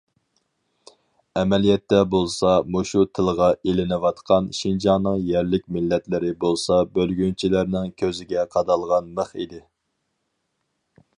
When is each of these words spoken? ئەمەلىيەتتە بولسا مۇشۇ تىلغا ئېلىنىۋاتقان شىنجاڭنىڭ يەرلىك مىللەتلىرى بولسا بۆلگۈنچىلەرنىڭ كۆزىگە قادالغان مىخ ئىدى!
ئەمەلىيەتتە 1.39 1.97
بولسا 2.13 2.53
مۇشۇ 2.75 3.03
تىلغا 3.19 3.49
ئېلىنىۋاتقان 3.71 4.49
شىنجاڭنىڭ 4.61 5.21
يەرلىك 5.29 5.69
مىللەتلىرى 5.77 6.33
بولسا 6.47 6.81
بۆلگۈنچىلەرنىڭ 6.99 7.95
كۆزىگە 8.03 8.47
قادالغان 8.57 9.15
مىخ 9.21 9.33
ئىدى! 9.45 9.65